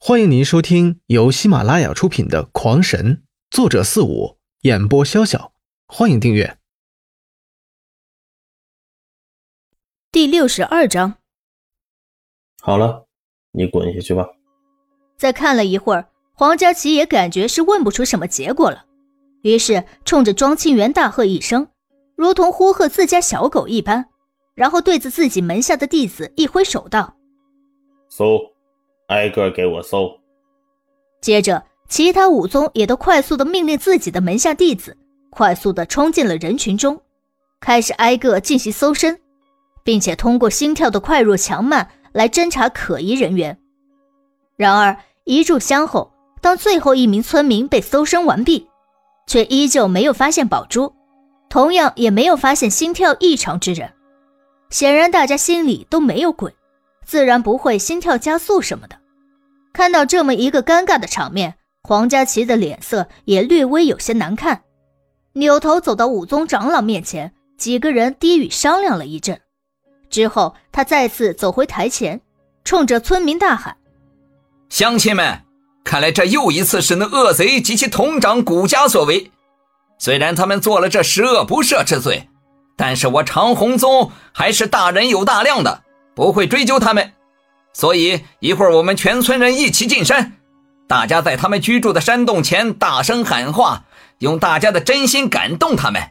[0.00, 3.16] 欢迎您收听由喜马拉雅出品的《狂神》，
[3.50, 5.50] 作者四五，演播潇潇。
[5.88, 6.56] 欢迎订阅。
[10.12, 11.16] 第六十二章，
[12.62, 13.08] 好了，
[13.50, 14.24] 你滚下去吧。
[15.16, 18.86] 再看了一会儿，黄佳琪也感觉是问不出什么结果了，
[19.42, 21.68] 于是冲着庄清源大喝一声，
[22.14, 24.08] 如同呼喝自家小狗一般，
[24.54, 27.16] 然后对着自己门下的弟子一挥手道
[28.08, 28.38] ：“搜！”
[29.08, 30.10] 挨个给我搜。
[31.20, 34.96] 接着，其他武宗也都快速的命令自己的门下弟子，
[35.30, 37.00] 快速的冲进了人群中，
[37.60, 39.20] 开始挨个进行搜身，
[39.82, 43.58] 并且通过心跳的快弱强慢来侦查可疑人员。
[44.56, 48.68] 然而，一炷香后，当最后一名村民被搜身完毕，
[49.26, 50.92] 却依旧没有发现宝珠，
[51.48, 53.92] 同样也没有发现心跳异常之人。
[54.70, 56.54] 显然，大家心里都没有鬼。
[57.04, 58.94] 自然不会心跳加速什么的。
[59.78, 64.62] 看到这么一个尴尬的场面，黄佳琪的脸色也略微有些难看，
[65.34, 69.40] 扭头走到武宗长老面前，几个人低语商量了一阵，
[70.10, 72.20] 之后他再次走回台前，
[72.64, 73.76] 冲着村民大喊
[74.68, 75.42] ：“乡亲们，
[75.84, 79.30] 看来这又一次是那恶贼及其同长古家所为。
[79.96, 82.28] 虽然他们做了这十恶不赦之罪，
[82.76, 85.84] 但是我长虹宗还是大人有大量的。”
[86.16, 87.12] 不会追究他们，
[87.78, 90.32] 所以一会儿我们全村人一起进山，
[90.88, 93.84] 大家在他们居住的山洞前大声喊话，
[94.18, 96.02] 用大家的真心感动他们，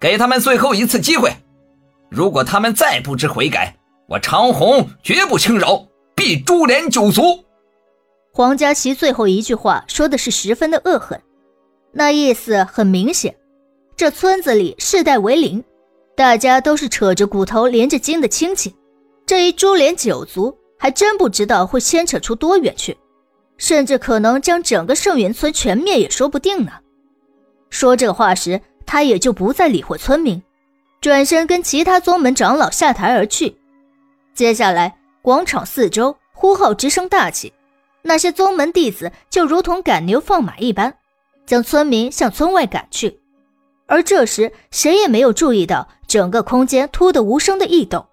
[0.00, 1.32] 给他们最后一次机会。
[2.08, 3.74] 如果他们再不知悔改，
[4.08, 7.44] 我长虹绝不轻饶，必株连九族。
[8.32, 11.20] 黄佳琪最后一句话说的是十分的恶狠，
[11.92, 13.34] 那意思很明显，
[13.96, 15.64] 这村子里世代为邻，
[16.16, 18.72] 大家都是扯着骨头连着筋的亲戚。
[19.26, 22.96] 这一株连九族，还真不知道会牵扯出多远去，
[23.56, 26.72] 甚至可能将整个圣元村全灭也说不定呢。
[27.70, 30.42] 说这话时，他也就不再理会村民，
[31.00, 33.56] 转身跟其他宗门长老下台而去。
[34.34, 37.52] 接下来，广场四周呼号之声大起，
[38.02, 40.94] 那些宗门弟子就如同赶牛放马一般，
[41.46, 43.18] 将村民向村外赶去。
[43.86, 48.06] 而这时，谁也没有注意到整个空间突的无声的异动。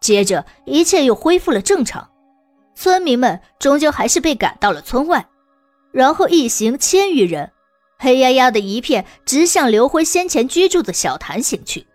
[0.00, 2.08] 接着，一切又恢复了正常。
[2.74, 5.26] 村民们终究还是被赶到了村外，
[5.90, 7.50] 然后一行千余人，
[7.98, 11.86] 黑压压的一片，直向刘辉先前居住的小潭行去。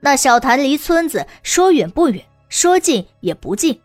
[0.00, 3.80] 那小潭离村子说远不远，说近也不近。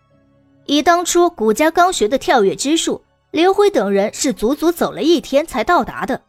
[0.66, 6.22] 以当初古家刚学的跳跃之术，刘辉等人是足足走了一天才到达的，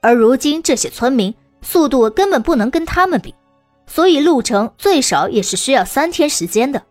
[0.00, 3.34] 而如今这些村民速度根本不能跟他们比。
[3.86, 6.82] 所以路程最少也是需要三天时间的。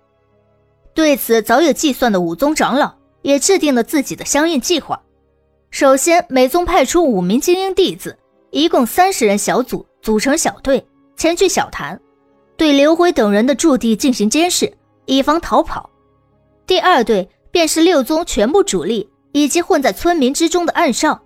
[0.93, 5.01] 对此早有计算的五宗长老也制定了自己的相应计划。
[5.69, 8.17] 首先，每宗派出五名精英弟子，
[8.49, 10.85] 一共三十人小组组成小队，
[11.15, 11.99] 前去小潭，
[12.57, 14.71] 对刘辉等人的驻地进行监视，
[15.05, 15.89] 以防逃跑。
[16.67, 21.21] 第二队便是六宗全部主力以及混在村民之中的暗哨，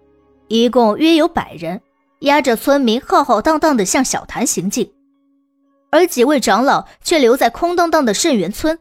[0.47, 1.81] 一共约有百人，
[2.19, 4.91] 压着村民浩浩荡荡地向小潭行进。
[5.95, 8.77] 而几位长老却留在空荡荡的圣元村，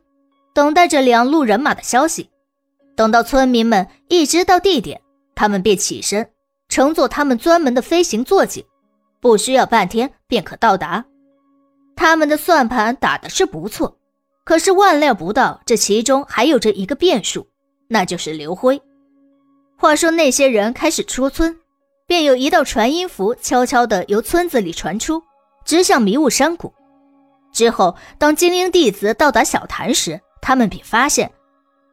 [0.52, 2.28] 等待着两路人马的消息。
[2.96, 5.00] 等到村民们一直到地点，
[5.36, 6.28] 他们便起身，
[6.68, 8.66] 乘坐他们专门的飞行坐骑，
[9.20, 11.04] 不需要半天便可到达。
[11.94, 13.96] 他们的算盘打的是不错，
[14.44, 17.46] 可是万料不到，这其中还有着一个变数，
[17.86, 18.82] 那就是刘辉。
[19.78, 21.56] 话说那些人开始出村，
[22.08, 25.22] 便有一道传音符悄悄地由村子里传出，
[25.64, 26.74] 直向迷雾山谷。
[27.54, 31.32] 之后，当精英弟子到达小潭时，他们便发现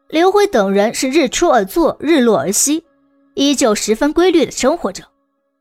[0.08, 2.84] 刘辉等人是日出而作，日落而息，
[3.34, 5.04] 依旧十分规律的生活着，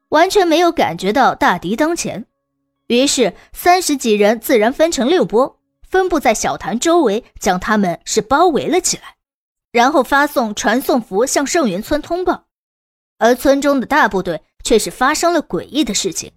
[0.09, 2.25] 完全没有感觉到大敌当前。
[2.87, 9.15] 于是，三十几人自然分成六波，分布在小潭周围，将他们是包围了起来，
[9.71, 12.47] 然后发送传送符向圣元村通报。
[13.19, 16.31] 而村中的大部队却是发生了诡异的事情，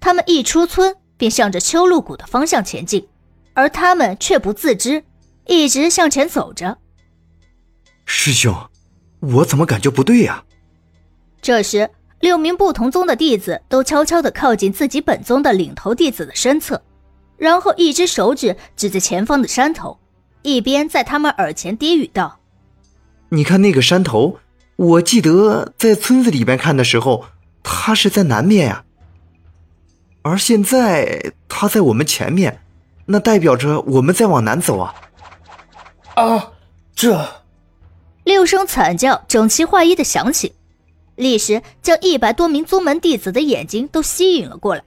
[0.00, 0.94] 他们一出村。
[1.18, 3.06] 便向着秋露谷的方向前进，
[3.52, 5.04] 而他们却不自知，
[5.46, 6.78] 一直向前走着。
[8.06, 8.54] 师兄，
[9.20, 10.42] 我怎么感觉不对呀？
[11.42, 16.80] 这时，六名不同宗的弟子都悄悄地靠近自己本宗的领头弟子的身侧，
[17.36, 19.98] 然后一只手指指着前方的山头，
[20.42, 22.40] 一边在他们耳前低语道
[23.30, 24.38] ：“你看那个山头，
[24.76, 27.26] 我记得在村子里边看的时候，
[27.62, 28.84] 它是在南面呀。”
[30.22, 32.60] 而现在他在我们前面，
[33.06, 34.94] 那代表着我们在往南走啊！
[36.14, 36.52] 啊，
[36.94, 37.42] 这
[38.24, 40.54] 六声惨叫整齐划一的响起，
[41.16, 44.82] 立时将一百多名宗门弟子的眼睛都吸引了过来。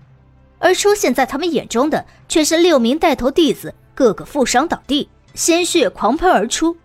[0.59, 6.77] 而出现在他们眼中的，却是六名带头弟子个个负伤倒地，鲜血狂喷而出，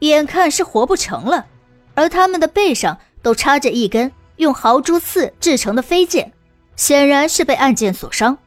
[0.00, 1.46] 眼看是活不成了。
[1.94, 6.32] 而他们的背上都插着一根用豪猪刺制成的飞剑，
[6.76, 8.38] 显然是被案件所伤。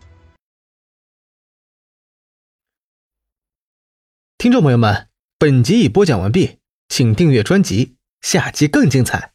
[4.37, 5.09] 听众朋友们，
[5.39, 6.59] 本集已播讲完毕，
[6.89, 9.33] 请订阅专辑，下集更精彩。